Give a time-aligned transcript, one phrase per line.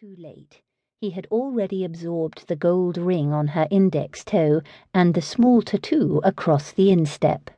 [0.00, 0.60] too late.
[1.00, 4.60] He had already absorbed the gold ring on her index toe
[4.92, 7.48] and the small tattoo across the instep.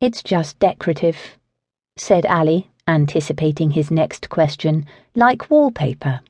[0.00, 1.36] It's just decorative,
[1.94, 6.20] said Ali, anticipating his next question, like wallpaper.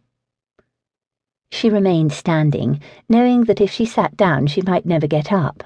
[1.53, 5.63] She remained standing, knowing that if she sat down she might never get up.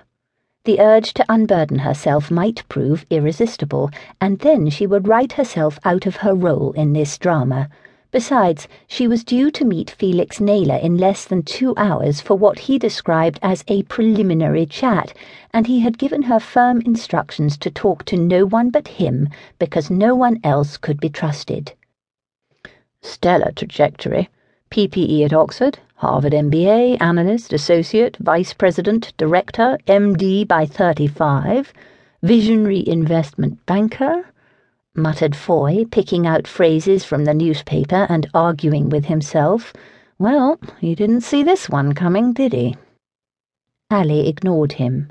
[0.65, 6.05] The urge to unburden herself might prove irresistible, and then she would write herself out
[6.05, 7.71] of her role in this drama
[8.17, 12.61] Besides, she was due to meet Felix Naylor in less than two hours for what
[12.61, 15.13] he described as a preliminary chat,
[15.53, 19.29] and he had given her firm instructions to talk to no one but him
[19.59, 21.75] because no one else could be trusted.
[23.03, 24.31] Stellar trajectory.
[24.71, 31.71] PPE at Oxford, Harvard MBA, analyst, associate, vice president, director, MD by 35,
[32.23, 34.25] visionary investment banker
[34.97, 39.73] muttered Foy, picking out phrases from the newspaper and arguing with himself.
[40.19, 42.77] Well, he didn't see this one coming, did he?
[43.91, 45.11] Ali ignored him.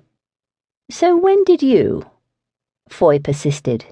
[0.90, 2.06] So when did you?
[2.90, 3.86] Foy persisted.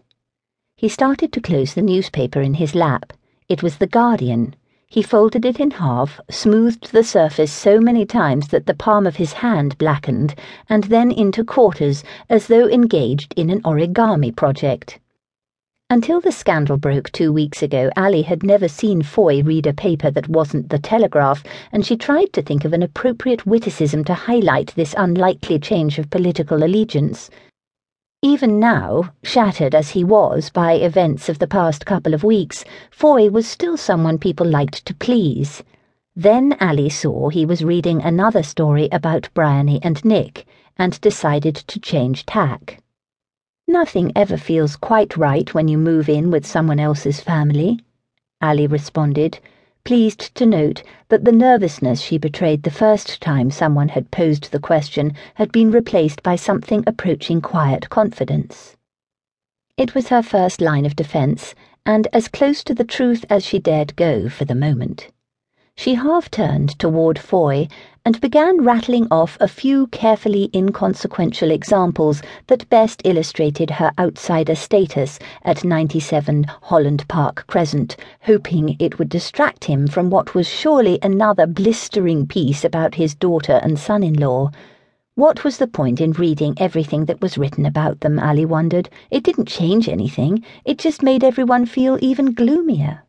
[0.75, 3.13] He started to close the newspaper in his lap.
[3.47, 4.55] It was The Guardian.
[4.87, 9.15] He folded it in half, smoothed the surface so many times that the palm of
[9.15, 10.35] his hand blackened,
[10.69, 14.99] and then into quarters, as though engaged in an origami project.
[15.93, 20.09] Until the scandal broke two weeks ago, Ali had never seen Foy read a paper
[20.09, 24.73] that wasn't the Telegraph, and she tried to think of an appropriate witticism to highlight
[24.73, 27.29] this unlikely change of political allegiance.
[28.23, 33.29] Even now, shattered as he was by events of the past couple of weeks, Foy
[33.29, 35.61] was still someone people liked to please.
[36.15, 41.79] Then Ali saw he was reading another story about Bryony and Nick, and decided to
[41.79, 42.82] change tack.
[43.67, 47.79] Nothing ever feels quite right when you move in with someone else's family,
[48.41, 49.39] Ali responded,
[49.85, 54.59] pleased to note that the nervousness she betrayed the first time someone had posed the
[54.59, 58.75] question had been replaced by something approaching quiet confidence.
[59.77, 61.55] It was her first line of defence,
[61.85, 65.07] and as close to the truth as she dared go for the moment.
[65.75, 67.67] She half turned toward Foy
[68.05, 75.19] and began rattling off a few carefully inconsequential examples that best illustrated her outsider status
[75.43, 81.47] at 97 Holland Park Crescent, hoping it would distract him from what was surely another
[81.47, 84.51] blistering piece about his daughter and son in law.
[85.15, 88.89] What was the point in reading everything that was written about them, Ali wondered?
[89.11, 93.03] It didn't change anything, it just made everyone feel even gloomier.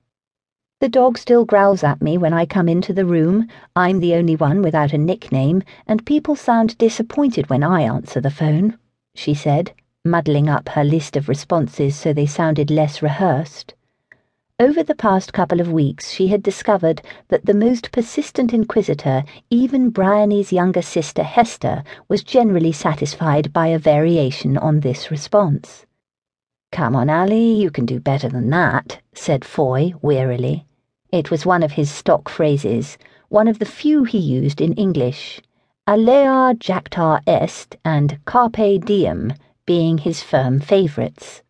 [0.84, 3.48] The dog still growls at me when I come into the room.
[3.74, 8.30] I'm the only one without a nickname, and people sound disappointed when I answer the
[8.30, 8.76] phone,
[9.14, 9.72] she said,
[10.04, 13.72] muddling up her list of responses so they sounded less rehearsed.
[14.60, 19.88] Over the past couple of weeks, she had discovered that the most persistent inquisitor, even
[19.88, 25.86] Bryony's younger sister Hester, was generally satisfied by a variation on this response.
[26.72, 30.66] Come on, Ali, you can do better than that, said Foy wearily.
[31.14, 32.98] It was one of his stock phrases,
[33.28, 35.40] one of the few he used in English.
[35.86, 39.32] Alea jacta est and carpe diem
[39.64, 41.44] being his firm favourites.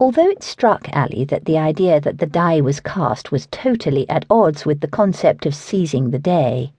[0.00, 4.26] Although it struck Ali that the idea that the die was cast was totally at
[4.28, 6.72] odds with the concept of seizing the day.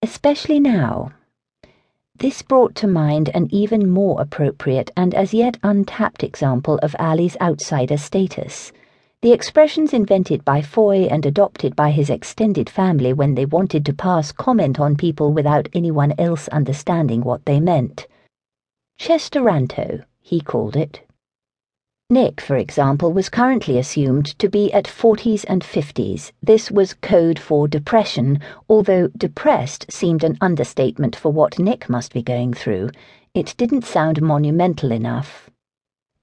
[0.00, 1.12] Especially now.
[2.16, 7.36] This brought to mind an even more appropriate and as yet untapped example of Ali's
[7.42, 8.72] outsider status
[9.22, 13.92] the expressions invented by Foy and adopted by his extended family when they wanted to
[13.92, 18.06] pass comment on people without anyone else understanding what they meant.
[18.98, 21.02] Chesteranto, he called it.
[22.08, 26.32] Nick, for example, was currently assumed to be at 40s and 50s.
[26.42, 32.22] This was code for depression, although depressed seemed an understatement for what Nick must be
[32.22, 32.88] going through.
[33.34, 35.50] It didn't sound monumental enough.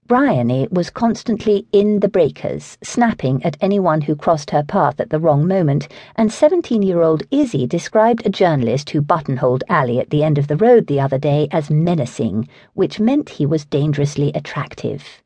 [0.07, 5.19] Bryony was constantly in the breakers, snapping at anyone who crossed her path at the
[5.19, 10.23] wrong moment, and 17 year old Izzy described a journalist who buttonholed Ali at the
[10.23, 15.21] end of the road the other day as menacing, which meant he was dangerously attractive.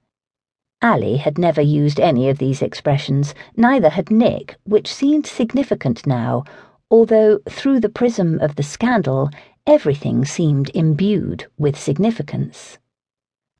[0.81, 6.43] Ali had never used any of these expressions, neither had Nick, which seemed significant now,
[6.89, 9.29] although through the prism of the scandal,
[9.67, 12.79] everything seemed imbued with significance.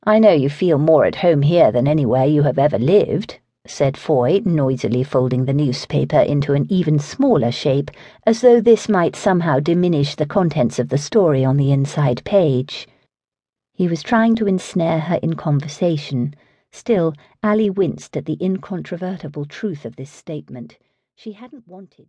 [0.04, 3.38] I know you feel more at home here than anywhere you have ever lived,
[3.68, 7.88] said Foy, noisily folding the newspaper into an even smaller shape,
[8.26, 12.88] as though this might somehow diminish the contents of the story on the inside page.
[13.74, 16.34] He was trying to ensnare her in conversation.
[16.72, 17.14] Still,
[17.44, 20.78] Ali winced at the incontrovertible truth of this statement.
[21.14, 22.06] She hadn't wanted to.